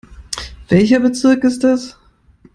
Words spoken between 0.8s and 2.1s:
Bezirk ist das?